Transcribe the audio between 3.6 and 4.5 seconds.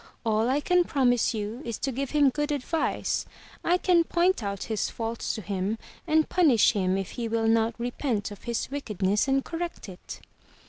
I can point